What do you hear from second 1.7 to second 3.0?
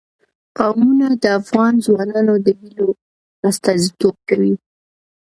ځوانانو د هیلو